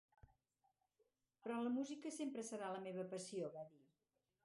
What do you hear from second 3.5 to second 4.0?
va dir.